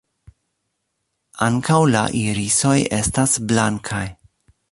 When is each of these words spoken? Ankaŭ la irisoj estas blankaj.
Ankaŭ 1.47 1.77
la 1.97 2.01
irisoj 2.21 2.75
estas 3.01 3.39
blankaj. 3.53 4.05